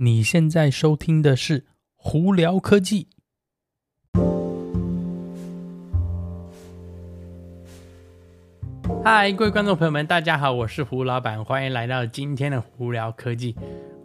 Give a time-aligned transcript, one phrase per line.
[0.00, 1.66] 你现在收听的是
[1.96, 3.08] 胡聊科技。
[9.04, 13.56] 嗨，各位观众朋友们，大家好，我是胡老板，欢迎来到今天的胡聊科技。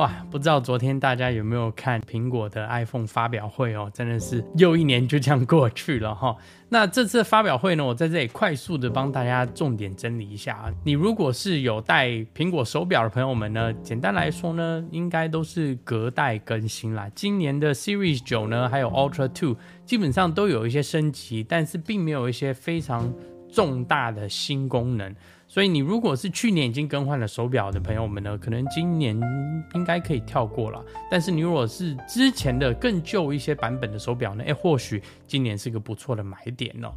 [0.00, 3.90] 哇，不知道昨天大家有没有看苹果的 iPhone 发表会哦？
[3.92, 6.34] 真的是又一年就这样过去了哈。
[6.70, 10.72] 那这次发表会呢，我在这里快速的帮大家重点整理一下啊。
[10.86, 17.06] 你如果是有戴苹果手表的朋友们呢，简单来说呢，应该都是隔代更新啦。
[17.14, 23.12] 今年的 Series 九呢，还有 Ultra Two，基本上都有一些升级，但是并没有一些非常
[23.52, 25.14] 重大的新功能。
[25.52, 29.20] 所以你如果是去年已经更换了手表的朋友们呢，可能今年
[29.74, 30.80] 应该可以跳过了。
[31.10, 36.92] 但是你如果是之前的更旧一些版本的手表呢，诶，或许今年是个不错的买点哦。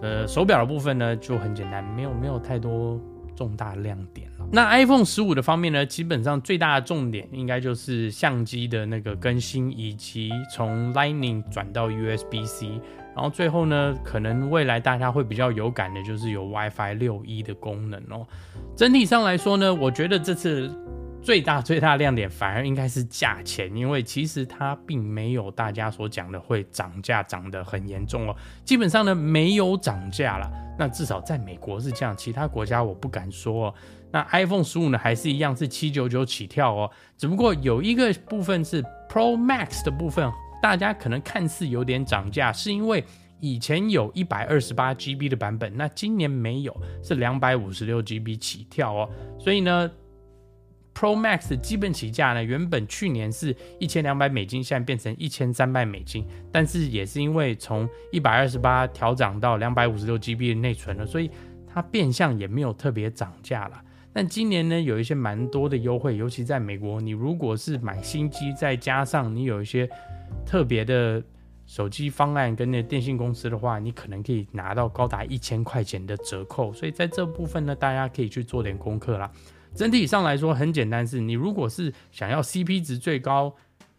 [0.00, 2.98] 呃，手表的部分呢就很简单，没有没有太多
[3.38, 4.44] 重大亮点了。
[4.50, 12.68] 那 iPhone 十五的方面呢，基本上最大的重点应该就是相机的那个更新，以及从 Lightning 转到 USB-C。
[13.14, 18.26] 然后最后呢，可能未来大家会比较有感的，就是有 WiFi 六一的功能哦。
[18.76, 20.68] 整体上来说呢，我觉得这次
[21.22, 28.34] 最大最大亮点反而应该是价钱，因为其实它并没有大家所讲的会涨价涨得很严重哦。
[28.64, 30.50] 基本上呢，没有涨价了。
[30.78, 33.74] 那至少在美国是这样，其他国家我不敢说哦。
[34.10, 40.30] 那 iPhone 十五呢，还是一样是七九九起跳哦，只不过有一个部分是 Pro Max 的部分。
[40.60, 43.04] 大家可能看似有点涨价，是因为
[43.38, 49.08] 以前有一百二十八 GB 的版本，那今年没有，是两百五十六 GB 起跳哦。
[49.38, 49.88] 所以呢
[50.98, 56.26] ，Pro Max 的基本起价呢，原本去年是一千两百美金，现在变成一千三百美金。
[56.50, 61.30] 但是也是因为从一百二十八调涨到两百五十六 GB 的内存了，所以
[61.72, 63.80] 它变相也没有特别涨价了。
[64.12, 69.88] 但今年呢，有一些蛮多的优惠，尤其在美国，你如果是买新机，再加上你有一些
[70.44, 71.22] 特别的
[71.66, 76.72] 手机方案跟那电信公司的话，你可能可以拿到高达一千块钱的折扣。
[76.72, 79.30] 所以在这部分呢，大家可以去做点功课啦。
[79.74, 83.54] 整体上来说，很简单，是你如果是想要 CP 值最高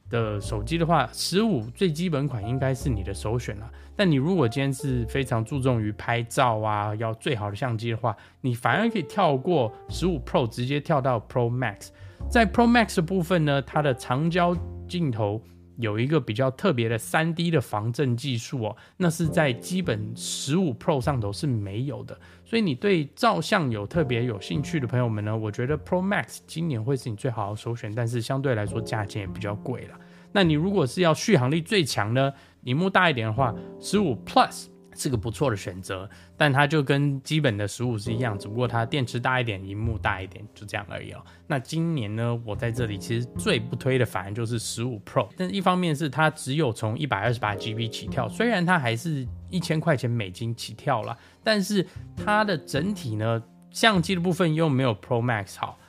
[0.10, 3.72] 的手机的话，十五最基本款应该是你的首选了。
[3.96, 11.90] 但你如果今天是非常注重于拍照啊，要最好的相机的话，你反而可以跳过十五 Pro，直接跳到 Pro Max。
[12.30, 14.56] 在 Pro Max 的部分呢，它的长焦
[14.88, 15.42] 镜头
[15.80, 22.20] 有一个比较特别的三 D 的防震技术哦，那是在基本十五 Pro 上头是没有的。
[22.44, 29.96] 所以你对照相有特别有兴趣的朋友们呢，我觉得 Pro Max 今年会是你最好的首选，但是相对来说价钱也比较贵了。
[30.34, 34.66] 那你如果是要续航力最强呢，屏幕大一点的话，十五 Plus
[35.00, 41.24] 是个不错的选择，但它就跟基本的十五是一样，只不过它电池大一点，荧幕大一点，就这样而已哦。
[41.48, 51.18] 那今年呢，我在这里其实最不推的反而就是十五 Pro，但一方面是它只有从一百二十八 GB 起跳，虽然它还是一千块钱美金起跳了。
[51.42, 55.80] 但是它的整体呢，相机的部分又没有 Pro Max 好，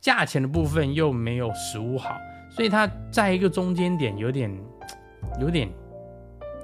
[0.00, 2.16] 价钱的部分又没有十五好，
[2.50, 4.50] 所以它在一个中间点有点，
[5.38, 5.68] 有点，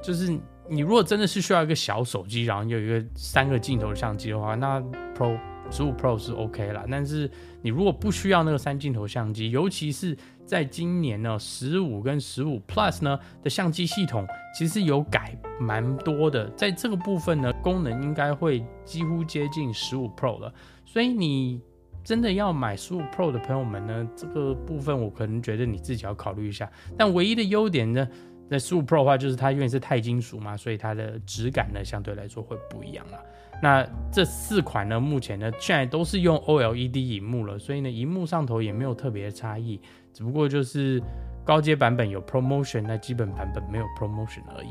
[0.03, 0.37] 就是
[0.71, 4.81] 你如果真的是需要一个小手机，然后有一个三个镜头的相机的话，那
[5.17, 5.37] Pro
[5.69, 6.85] 十五 Pro 是 OK 啦。
[6.89, 7.29] 但是
[7.61, 10.17] 你如果不需要那个三镜头相机，尤其是
[10.47, 14.25] 在今年呢，十五跟十五 Plus 呢的相机系统
[14.57, 20.55] 其实有改蛮多的，在这个部分呢，功能应该会几乎接近十五 Pro 了。
[20.87, 21.61] 所以你
[22.05, 26.71] 真的要买十五 Pro 的朋友们呢，这个部分我可能觉得你自己要考虑一下。
[26.97, 28.09] 但唯一的优点呢，
[28.51, 33.19] 那十五 Pro 的话，就是它因为是钛金属嘛，所以它的质感呢相对来说会不一样了。
[33.63, 39.81] 那这四款呢，目前呢现在都是用 OLED 荧幕了，所以呢，荧幕上头也没有特别的差异。
[40.13, 41.01] 只不过就是
[41.45, 44.71] 高阶版本有 ProMotion，那基本版本没有 ProMotion 而已。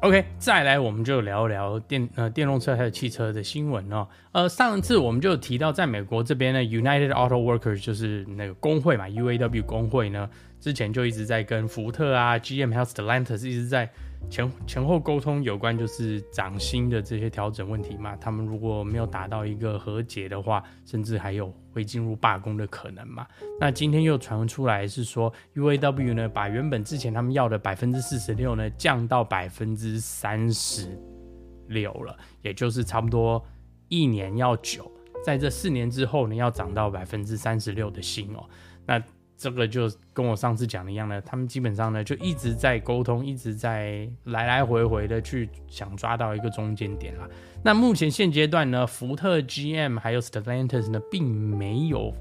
[0.00, 4.08] OK，再来我们就聊一聊电呃电动车还有汽车的新闻哦。
[4.32, 10.28] 呃，上次我们就提到，在美国这边呢，United Auto Workers 就是那个工会嘛，UAW 工会呢，
[10.62, 13.90] 之前就一直在跟福特啊、GM 还有 Stellantis 一直在。
[14.30, 23.26] 前前后沟通有关就是涨薪的这些调整问题嘛，他们如果没有达到一个和解的话，甚至还有会进入罢工的可能嘛。
[23.58, 30.96] 那今天又传出来是说，UAW 呢把原本之前他们要的百分之四十六呢降到百分之三十
[31.66, 33.44] 六了，也就是差不多
[33.88, 34.88] 一年要九，
[35.24, 38.48] 在这四年之后呢要涨到百分之三十六的薪哦，
[38.86, 39.02] 那。
[39.42, 47.28] 这个就跟我上次讲的一样呢，他们基本上呢就一直在沟通，一直在来来回回的去想抓到一个中间点啦。
[47.64, 52.14] 那目前现阶段呢，福特、GM 还有 Stellantis 呢，并没有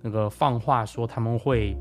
[0.00, 1.76] 那个放话说他们会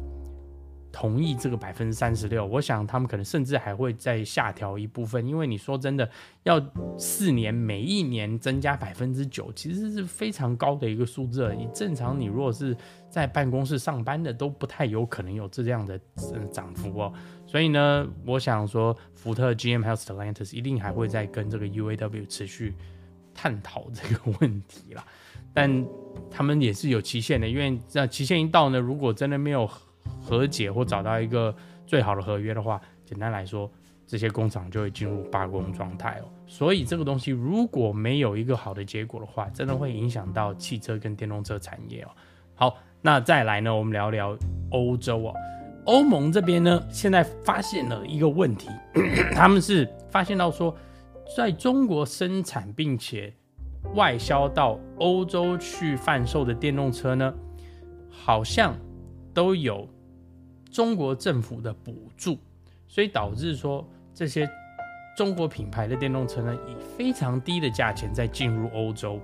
[0.91, 6.09] 同意这个百分之三十六，我想他们可能甚至还会再下调一部分，因为你说真的，
[6.43, 6.61] 要
[6.97, 11.53] 四年每一年增加百分之九，其实是非常高的一个数字。
[11.57, 12.75] 你正常，你如果是
[13.09, 15.99] 在办公室上班的，都不太有可能有这样的
[16.51, 17.13] 涨幅哦。
[17.47, 22.75] 所以呢，我想说，福特、GM 还有 Stellantis 一定还会再跟这个 UAW 持续
[23.33, 25.05] 探讨这个问题啦。
[25.53, 25.85] 但
[26.29, 29.69] 他们也是有期限的，因为这期限一到呢，如果真的没有。
[30.21, 31.53] 和解或找到一个
[31.87, 33.69] 最好的合约的话，简单来说，
[34.05, 36.29] 这些工厂就会进入罢工状态哦。
[36.45, 42.09] 所以这个东西如果没有一个好的结果的话，真的会影响到汽车跟电动车产业哦。
[42.53, 44.37] 好，那再来呢，我们聊聊
[44.69, 45.33] 欧洲哦。
[45.85, 48.69] 欧盟这边呢，现在发现了一个问题，
[49.33, 50.75] 他们是发现到说，
[51.35, 53.33] 在中国生产并且
[53.95, 57.33] 外销到欧洲去贩售的电动车呢，
[58.09, 58.77] 好像。
[59.33, 59.87] 都有
[60.71, 62.37] 中国政府的补助，
[62.87, 64.49] 所以导致说这些
[65.17, 69.19] 中国品牌的电动车呢，以非常低的价钱在进入欧洲，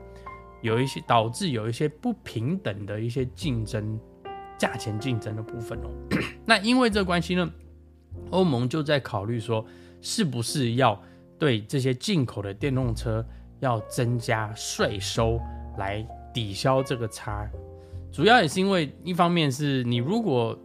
[0.61, 3.97] 有一些导致有一些不平等的一些竞争，
[4.57, 5.89] 价钱竞争的部分哦。
[6.45, 7.49] 那因为这关系呢，
[8.29, 9.65] 欧盟就在考虑说，
[10.01, 11.01] 是不是要
[11.39, 13.25] 对这些进口的电动车
[13.61, 15.39] 要增加税收
[15.77, 17.49] 来抵消这个差。
[18.11, 20.57] 主要也是因为，一方面是你如果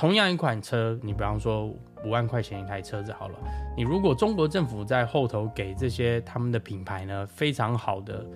[0.00, 3.38] 同样一款车，你比方说五万块钱一台车子好了，
[3.76, 8.26] 你如果中国政府在后头给这些他们的品牌呢非常好的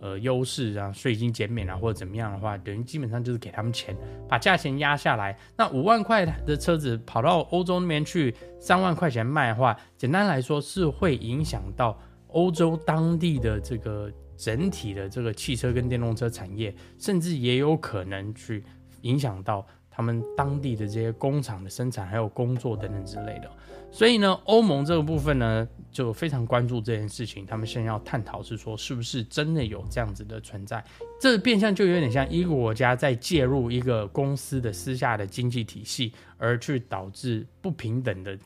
[0.00, 3.94] 呃优势啊，税金减免啊或者怎么样的话，等于基本上就是给他们钱，
[4.26, 5.38] 把价钱压下来。
[5.54, 11.94] 那五万块的车子跑到欧洲那边去三万块钱卖的话，简单来说是会影响到
[12.28, 14.10] 欧洲当地的这个。
[14.34, 18.64] 整体的这个汽车跟电动车产业，甚至也有可能去
[19.02, 19.64] 影响到
[19.94, 23.50] 他们当地的这些工厂的生产，还有工作等等之类的。
[23.90, 27.44] 所以呢，欧盟这个部分呢，就非常关注这件事情。
[27.44, 30.82] 他们现在要探讨是说，是不是真的有这样子的存在？
[31.20, 38.36] 这变相就有点像一个国家在介入一个公司的私下的经济体系，而去导致不平等的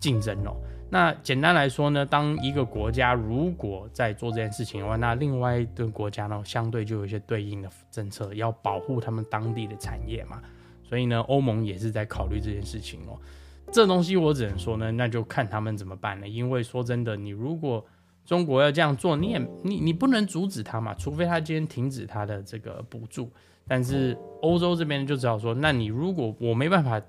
[0.00, 0.56] 竞争哦。
[0.90, 10.42] 那简单来说呢，当一个国家如果在做这件事情的话，那另外一个国家呢，相对就有一些对应的政策，要保护他们当地的产业嘛。
[10.88, 13.18] 所以呢，欧盟也是在考虑这件事情哦。
[13.72, 16.28] 这东西我只能说呢，那就看他们怎么办了。
[16.28, 17.84] 因为说真的，你如果
[18.24, 23.30] 中国要这样做，你也你你不能阻止他嘛，除非他今天停止他的这个补助。
[23.66, 27.02] 但是欧洲这边就只好说，那你如果我没办法。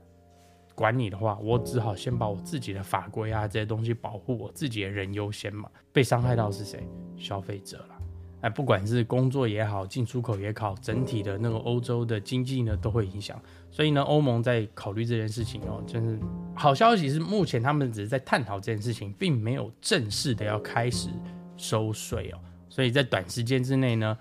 [0.75, 5.67] 管你的话，我只好先把我自己的法规啊这些东西保护我自己的人优先嘛。
[5.91, 6.87] 被伤害到是谁？
[7.17, 7.96] 消费者了。
[8.41, 13.39] 哎，不管是工作也好，进出口也好，整体的那个欧洲的经济呢都会影响。
[13.71, 15.83] 所以呢，欧盟在考虑这件事情哦。
[15.87, 16.19] 就是
[16.55, 21.09] 好消息是，目前他们只是在探讨这件事情，并没有正式的要开始
[21.57, 22.39] 收税哦。
[22.69, 24.17] 所以在短时间之内呢。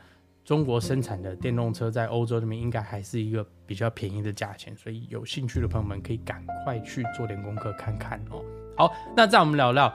[0.46, 8.40] 中国生产的电动车在欧洲那边应该还是一个比较便宜的价钱，所以有兴趣的朋友们可以赶快去做点功课看看哦。
[8.76, 9.92] 好，那再我们聊聊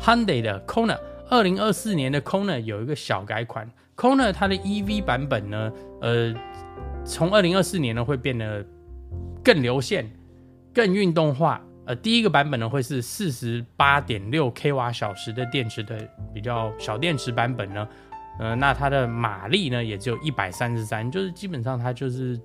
[0.00, 0.98] Hyundai 的 Kona，
[1.30, 6.34] 二零二四年的 Kona 有一个小改款，Kona 它的 EV 版本呢，呃，
[7.04, 8.64] 从二零二四年呢会变得
[9.42, 10.10] 更流线、
[10.72, 11.60] 更运动化。
[11.86, 15.98] 呃，第一个版本呢会是四十八点六 k 瓦小时的电池的
[16.32, 17.86] 比较小电池版本呢。
[18.38, 22.40] 呃，那它的马力呢，也只有一百三十三，就是基本上它就是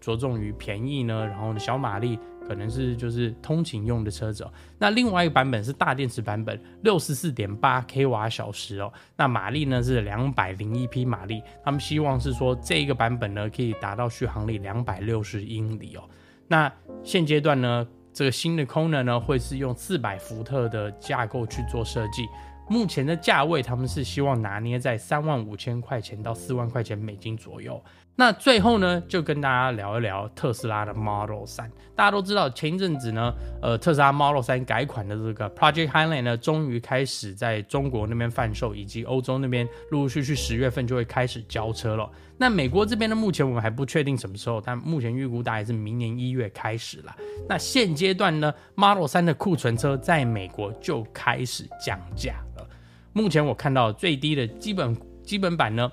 [0.00, 4.52] 着重于便宜呢，然后呢小马力，可能是就是通勤用的车子哦。
[4.78, 16.02] 那另外一个版本是大电池版本，六十四点八 k 瓦小时哦，那马力呢是两百零一匹马力，他们希望是说这一个版本呢可以达到续航力两百六十英里哦。
[16.48, 16.70] 那
[17.02, 22.26] 现阶段呢，这个新的 Kona 呢会是用四百伏特的架构去做设计。
[22.68, 27.82] 目前的价位，他们是希望拿捏在三万五千块钱到四万块钱美金左右。
[28.14, 31.64] 那最后呢，就跟大家聊一聊特斯拉的 Model 3。
[31.96, 42.08] 大家都知道，前一阵子呢，呃，特斯拉 Model 3改款的这个 Project Highland 呢，终于开始在中国那边贩售，以及欧洲那边陆陆续续十月份就会开始交车了。
[42.36, 47.16] 那美国这边呢，目前我们还不确定什么时候，但目前预估大概是明年一月开始了。
[47.48, 52.68] 那现阶段呢，Model 3的库存车在美国就开始降价了。
[53.14, 55.90] 目前我看到最低的基本基本版呢。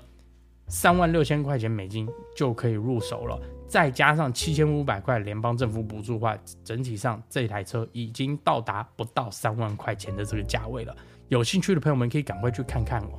[0.70, 10.96] 三万六千块钱美金就可以入手了，再加上七千五百块联邦政府补助的话，整体上这台车已经到达不到三万块钱的这个价位了。
[11.26, 13.10] 有兴趣的朋友们可以赶快去看看哦。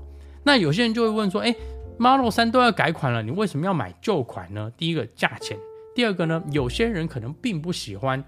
[0.43, 1.53] 那有些人就会问说，诶
[1.99, 4.71] ，Model 3都要改款了，你为什么要买旧款呢？
[4.77, 5.57] 第一个价钱，
[5.93, 8.23] 第二个呢，有些人可能并不喜欢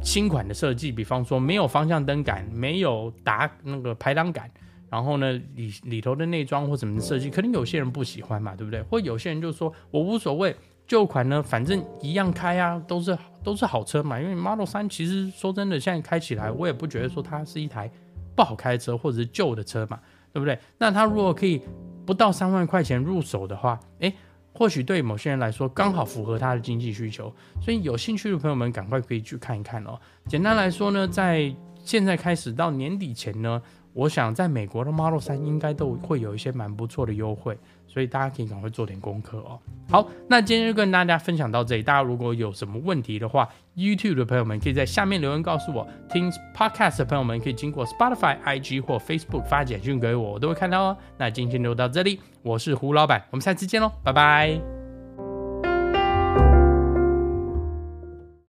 [0.00, 4.50] 新款的设计，比方说没有方向灯杆，没有打那个排挡杆，
[4.94, 8.80] 然后呢里里头的内装或什么的设计，可能有些人不喜欢嘛，对不对？
[8.82, 10.54] 或有些人就说我无所谓，
[10.86, 14.20] 旧款呢反正一样开啊，都是都是好车嘛。
[14.20, 17.90] 因为 Model 3其实说真的，现在开起来我也不觉得说它是一台
[18.36, 19.98] 不好开的车或者是旧的车嘛，
[20.32, 20.56] 对不对？
[20.78, 21.60] 那它如果可以
[22.06, 24.14] 不到三万块钱入手的话，诶。
[24.56, 29.98] 或许对某些人来说刚好符合他的经济需求，所以有兴趣的朋友们赶快可以去看一看哦。
[30.28, 33.60] 简单来说呢，在现在开始到年底前呢，
[33.94, 39.58] 我想在美国的 Model 3应该都会有一些蛮不错的优惠，所以大家可以赶快做点功课哦。
[39.88, 41.82] 好，那今天就跟大家分享到这里。
[41.82, 50.96] 大家如果有什么问题的话，YouTube 的朋友们可以在下面留言告诉我；听 Podcast 的朋友们可以经过 Spotify、IG 或 Facebook 发简讯给我，我都会看到哦。
[51.16, 52.20] 那今天就到这里。
[52.42, 54.83] 我是胡老板，我们下次见喽，拜拜。